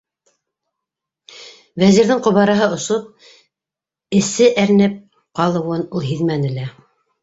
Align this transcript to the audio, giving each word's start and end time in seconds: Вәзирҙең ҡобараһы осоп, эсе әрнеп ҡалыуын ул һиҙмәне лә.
Вәзирҙең 1.83 2.25
ҡобараһы 2.29 2.71
осоп, 2.79 3.29
эсе 4.25 4.53
әрнеп 4.67 5.01
ҡалыуын 5.43 5.91
ул 5.97 6.13
һиҙмәне 6.13 6.57
лә. 6.61 6.71